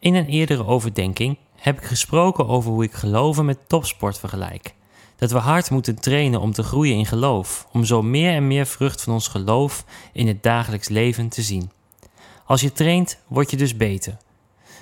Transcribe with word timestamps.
In 0.00 0.14
een 0.14 0.26
eerdere 0.26 0.66
overdenking 0.66 1.38
heb 1.56 1.78
ik 1.78 1.84
gesproken 1.84 2.48
over 2.48 2.70
hoe 2.70 2.84
ik 2.84 2.92
geloven 2.92 3.44
met 3.44 3.58
topsport 3.68 4.18
vergelijk. 4.18 4.74
Dat 5.16 5.30
we 5.30 5.38
hard 5.38 5.70
moeten 5.70 6.00
trainen 6.00 6.40
om 6.40 6.52
te 6.52 6.62
groeien 6.62 6.96
in 6.96 7.06
geloof, 7.06 7.66
om 7.72 7.84
zo 7.84 8.02
meer 8.02 8.32
en 8.32 8.46
meer 8.46 8.66
vrucht 8.66 9.02
van 9.02 9.12
ons 9.12 9.28
geloof 9.28 9.84
in 10.12 10.26
het 10.26 10.42
dagelijks 10.42 10.88
leven 10.88 11.28
te 11.28 11.42
zien. 11.42 11.70
Als 12.44 12.60
je 12.60 12.72
traint, 12.72 13.18
word 13.26 13.50
je 13.50 13.56
dus 13.56 13.76
beter. 13.76 14.16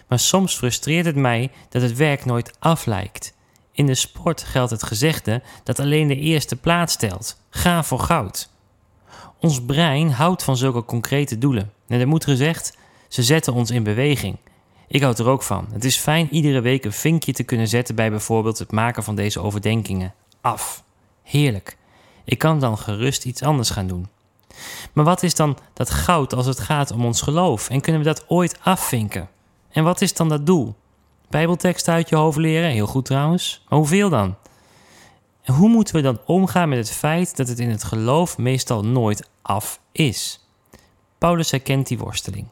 Maar 0.08 0.18
soms 0.18 0.56
frustreert 0.56 1.06
het 1.06 1.16
mij 1.16 1.50
dat 1.68 1.82
het 1.82 1.96
werk 1.96 2.24
nooit 2.24 2.56
aflijkt. 2.58 3.34
In 3.72 3.86
de 3.86 3.94
sport 3.94 4.42
geldt 4.42 4.70
het 4.70 4.82
gezegde 4.82 5.42
dat 5.64 5.80
alleen 5.80 6.08
de 6.08 6.16
eerste 6.16 6.56
plaats 6.56 6.96
telt. 6.96 7.40
Ga 7.50 7.84
voor 7.84 8.00
goud. 8.00 8.50
Ons 9.40 9.64
brein 9.64 10.10
houdt 10.10 10.42
van 10.42 10.56
zulke 10.56 10.84
concrete 10.84 11.38
doelen. 11.38 11.72
En 11.88 12.00
er 12.00 12.08
moet 12.08 12.24
gezegd, 12.24 12.76
ze 13.08 13.22
zetten 13.22 13.54
ons 13.54 13.70
in 13.70 13.82
beweging. 13.82 14.36
Ik 14.88 15.02
houd 15.02 15.18
er 15.18 15.28
ook 15.28 15.42
van. 15.42 15.68
Het 15.72 15.84
is 15.84 15.96
fijn 15.96 16.28
iedere 16.30 16.60
week 16.60 16.84
een 16.84 16.92
vinkje 16.92 17.32
te 17.32 17.42
kunnen 17.42 17.68
zetten 17.68 17.94
bij 17.94 18.10
bijvoorbeeld 18.10 18.58
het 18.58 18.72
maken 18.72 19.02
van 19.02 19.14
deze 19.14 19.40
overdenkingen. 19.40 20.14
Af. 20.40 20.84
Heerlijk. 21.22 21.76
Ik 22.24 22.38
kan 22.38 22.60
dan 22.60 22.78
gerust 22.78 23.24
iets 23.24 23.42
anders 23.42 23.70
gaan 23.70 23.86
doen. 23.86 24.08
Maar 24.92 25.04
wat 25.04 25.22
is 25.22 25.34
dan 25.34 25.58
dat 25.72 25.90
goud 25.90 26.34
als 26.34 26.46
het 26.46 26.60
gaat 26.60 26.90
om 26.90 27.04
ons 27.04 27.22
geloof? 27.22 27.68
En 27.68 27.80
kunnen 27.80 28.02
we 28.02 28.06
dat 28.06 28.24
ooit 28.28 28.58
afvinken? 28.62 29.28
En 29.70 29.84
wat 29.84 30.00
is 30.00 30.14
dan 30.14 30.28
dat 30.28 30.46
doel? 30.46 30.74
Bijbeltekst 31.28 31.88
uit 31.88 32.08
je 32.08 32.16
hoofd 32.16 32.38
leren, 32.38 32.70
heel 32.70 32.86
goed 32.86 33.04
trouwens. 33.04 33.64
Maar 33.68 33.78
hoeveel 33.78 34.08
dan? 34.08 34.36
En 35.42 35.54
hoe 35.54 35.68
moeten 35.68 35.94
we 35.94 36.00
dan 36.00 36.20
omgaan 36.24 36.68
met 36.68 36.78
het 36.78 36.90
feit 36.90 37.36
dat 37.36 37.48
het 37.48 37.58
in 37.58 37.70
het 37.70 37.84
geloof 37.84 38.38
meestal 38.38 38.84
nooit 38.84 39.28
af 39.42 39.80
is? 39.92 40.46
Paulus 41.18 41.50
herkent 41.50 41.86
die 41.86 41.98
worsteling. 41.98 42.46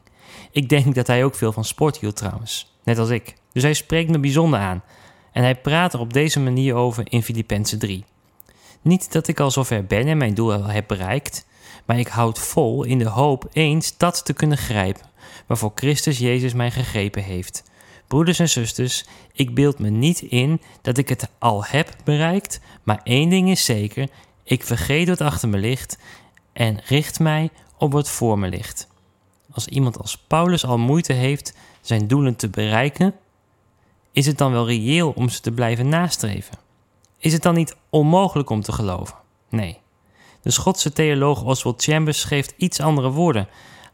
Ik 0.51 0.69
denk 0.69 0.95
dat 0.95 1.07
hij 1.07 1.23
ook 1.23 1.35
veel 1.35 1.51
van 1.51 1.65
sport 1.65 1.97
hield 1.97 2.15
trouwens, 2.15 2.73
net 2.83 2.97
als 2.97 3.09
ik. 3.09 3.35
Dus 3.53 3.63
hij 3.63 3.73
spreekt 3.73 4.09
me 4.09 4.19
bijzonder 4.19 4.59
aan. 4.59 4.83
En 5.31 5.43
hij 5.43 5.55
praat 5.55 5.93
er 5.93 5.99
op 5.99 6.13
deze 6.13 6.39
manier 6.39 6.75
over 6.75 7.03
in 7.09 7.23
Filippenzen 7.23 7.79
3. 7.79 8.05
Niet 8.81 9.11
dat 9.11 9.27
ik 9.27 9.39
al 9.39 9.51
zover 9.51 9.85
ben 9.85 10.07
en 10.07 10.17
mijn 10.17 10.33
doel 10.33 10.63
heb 10.63 10.87
bereikt, 10.87 11.45
maar 11.85 11.99
ik 11.99 12.07
houd 12.07 12.39
vol 12.39 12.83
in 12.83 12.97
de 12.97 13.07
hoop 13.07 13.49
eens 13.53 13.97
dat 13.97 14.25
te 14.25 14.33
kunnen 14.33 14.57
grijpen, 14.57 15.05
waarvoor 15.47 15.71
Christus 15.75 16.17
Jezus 16.17 16.53
mij 16.53 16.71
gegrepen 16.71 17.23
heeft. 17.23 17.63
Broeders 18.07 18.39
en 18.39 18.49
zusters, 18.49 19.05
ik 19.33 19.55
beeld 19.55 19.79
me 19.79 19.89
niet 19.89 20.21
in 20.21 20.61
dat 20.81 20.97
ik 20.97 21.09
het 21.09 21.29
al 21.39 21.65
heb 21.65 21.95
bereikt, 22.03 22.59
maar 22.83 23.01
één 23.03 23.29
ding 23.29 23.49
is 23.49 23.65
zeker: 23.65 24.09
ik 24.43 24.63
vergeet 24.63 25.07
wat 25.07 25.21
achter 25.21 25.49
me 25.49 25.57
ligt 25.57 25.97
en 26.53 26.79
richt 26.85 27.19
mij 27.19 27.49
op 27.77 27.91
wat 27.91 28.09
voor 28.09 28.39
me 28.39 28.49
ligt. 28.49 28.87
Als 29.57 29.67
iemand 29.67 29.97
als 29.97 30.17
Paulus 30.17 30.65
al 30.65 30.77
moeite 30.77 31.13
heeft 31.13 31.53
zijn 31.81 32.07
doelen 32.07 32.35
te 32.35 32.49
bereiken, 32.49 33.13
is 34.11 34.25
het 34.25 34.37
dan 34.37 34.51
wel 34.51 34.67
reëel 34.67 35.11
om 35.11 35.29
ze 35.29 35.41
te 35.41 35.51
blijven 35.51 35.89
nastreven? 35.89 36.57
Is 37.17 37.33
het 37.33 37.41
dan 37.41 37.53
niet 37.53 37.75
onmogelijk 37.89 38.49
om 38.49 38.61
te 38.61 38.71
geloven? 38.71 39.15
Nee. 39.49 39.79
De 40.41 40.51
Schotse 40.51 40.93
theoloog 40.93 41.43
Oswald 41.43 41.83
Chambers 41.83 42.23
geeft 42.23 42.53
iets 42.57 42.79
andere 42.79 43.09
woorden 43.09 43.47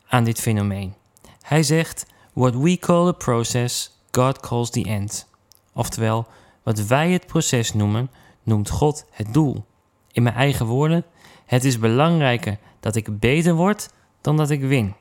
aan 0.08 0.24
dit 0.24 0.40
fenomeen. 0.40 0.94
Hij 1.42 1.64
zegt: 1.64 2.06
What 2.34 2.56
we 2.56 2.78
call 2.78 3.08
a 3.08 3.12
process, 3.12 4.00
God 4.12 4.40
calls 4.40 4.70
the 4.70 4.84
end. 4.84 5.30
Oftewel, 5.74 6.28
wat 6.64 6.80
wij 6.80 7.12
het 7.12 7.26
proces 7.26 7.74
noemen, 7.74 8.10
noemt 8.44 8.70
God 8.70 9.06
het 9.12 9.34
doel. 9.34 9.66
In 10.12 10.24
mijn 10.24 10.36
eigen 10.36 10.66
woorden: 10.66 11.06
Het 11.46 11.64
is 11.64 11.80
belangrijker 11.80 12.58
dat 12.80 12.96
ik 12.96 13.20
beter 13.20 13.54
word 13.54 13.90
dan 14.22 14.38
dat 14.38 14.50
ik 14.50 14.62
win. 14.62 14.96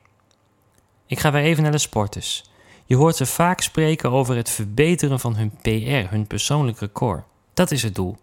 Ik 1.05 1.19
ga 1.19 1.31
weer 1.31 1.43
even 1.43 1.63
naar 1.63 1.71
de 1.71 1.77
sporters. 1.77 2.43
Je 2.85 2.95
hoort 2.95 3.15
ze 3.15 3.25
vaak 3.25 3.61
spreken 3.61 4.11
over 4.11 4.35
het 4.35 4.49
verbeteren 4.49 5.19
van 5.19 5.35
hun 5.35 5.51
PR, 5.61 6.09
hun 6.09 6.27
persoonlijk 6.27 6.79
record. 6.79 7.23
Dat 7.53 7.71
is 7.71 7.83
het 7.83 7.95
doel. 7.95 8.17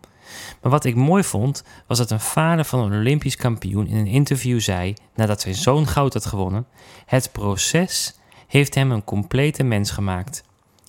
Maar 0.63 0.71
wat 0.71 0.85
ik 0.85 0.95
mooi 0.95 1.25
vond, 1.25 1.65
was 1.87 1.99
dat 1.99 2.11
een 2.11 2.21
vader 2.21 2.65
van 2.65 2.81
een 2.81 2.99
Olympisch 2.99 3.37
kampioen 3.37 3.87
in 3.87 3.97
een 3.97 4.07
interview 4.07 4.61
zei, 4.61 4.95
nadat 5.15 5.41
zijn 5.41 5.55
zoon 5.55 5.87
goud 5.87 6.13
had 6.13 6.27
gewonnen: 6.27 6.67
Het 7.07 7.33
proces 7.33 8.15
heeft 8.47 8.75
hem 8.75 8.91
een 8.91 9.05
complete 9.05 9.63
mens 9.63 9.91
gemaakt. 9.91 10.43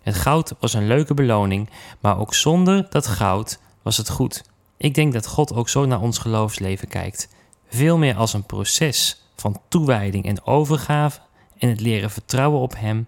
Het 0.04 0.16
goud 0.16 0.54
was 0.60 0.74
een 0.74 0.88
leuke 0.88 1.14
beloning, 1.14 1.70
maar 2.00 2.20
ook 2.20 2.34
zonder 2.34 2.88
dat 2.90 3.08
goud 3.08 3.60
was 3.82 3.98
het 3.98 4.10
goed. 4.10 4.44
Ik 4.78 4.94
denk 4.94 5.14
dat 5.14 5.28
God 5.28 5.54
ook 5.54 5.70
zo 5.70 5.86
naar 5.86 6.02
ons 6.02 6.18
geloofsleven 6.18 6.88
kijkt. 6.88 7.28
Veel 7.70 7.98
meer 7.98 8.16
als 8.16 8.34
een 8.34 8.46
proces 8.46 9.22
van 9.36 9.62
toewijding 9.68 10.26
en 10.26 10.46
overgave 10.46 11.20
en 11.62 11.70
het 11.70 11.80
leren 11.80 12.12
vertrouwen 12.12 12.60
op 12.60 12.76
Hem 12.78 13.06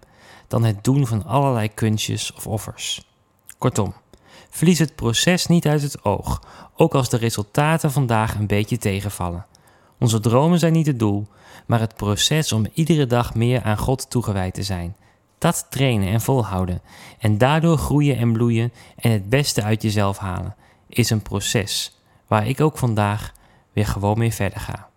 dan 0.48 0.64
het 0.64 0.84
doen 0.84 1.06
van 1.06 1.24
allerlei 1.24 1.74
kunstjes 1.74 2.32
of 2.32 2.46
offers. 2.46 3.08
Kortom, 3.58 3.94
verlies 4.50 4.78
het 4.78 4.94
proces 4.94 5.46
niet 5.46 5.66
uit 5.66 5.82
het 5.82 6.04
oog, 6.04 6.42
ook 6.76 6.94
als 6.94 7.08
de 7.08 7.16
resultaten 7.16 7.92
vandaag 7.92 8.34
een 8.34 8.46
beetje 8.46 8.78
tegenvallen. 8.78 9.46
Onze 9.98 10.20
dromen 10.20 10.58
zijn 10.58 10.72
niet 10.72 10.86
het 10.86 10.98
doel, 10.98 11.26
maar 11.66 11.80
het 11.80 11.96
proces 11.96 12.52
om 12.52 12.66
iedere 12.74 13.06
dag 13.06 13.34
meer 13.34 13.62
aan 13.62 13.78
God 13.78 14.10
toegewijd 14.10 14.54
te 14.54 14.62
zijn. 14.62 14.96
Dat 15.38 15.66
trainen 15.70 16.08
en 16.08 16.20
volhouden 16.20 16.82
en 17.18 17.38
daardoor 17.38 17.78
groeien 17.78 18.16
en 18.16 18.32
bloeien 18.32 18.72
en 18.96 19.10
het 19.10 19.28
beste 19.28 19.62
uit 19.62 19.82
jezelf 19.82 20.18
halen, 20.18 20.56
is 20.88 21.10
een 21.10 21.22
proces 21.22 21.98
waar 22.26 22.46
ik 22.46 22.60
ook 22.60 22.78
vandaag 22.78 23.32
weer 23.72 23.86
gewoon 23.86 24.18
mee 24.18 24.32
verder 24.34 24.60
ga. 24.60 24.88